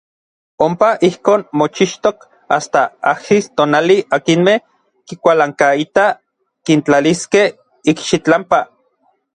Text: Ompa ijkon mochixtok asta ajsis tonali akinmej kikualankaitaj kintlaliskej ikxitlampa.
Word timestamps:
Ompa 0.67 0.87
ijkon 1.07 1.41
mochixtok 1.61 2.17
asta 2.57 2.81
ajsis 3.11 3.45
tonali 3.57 3.97
akinmej 4.17 4.57
kikualankaitaj 5.07 6.11
kintlaliskej 6.65 7.47
ikxitlampa. 7.93 8.59